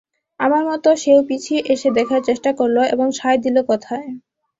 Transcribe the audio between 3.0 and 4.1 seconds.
সায় দিল কথায়।